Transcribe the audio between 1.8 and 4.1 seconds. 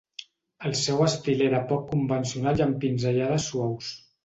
convencional i amb pinzellades suaus.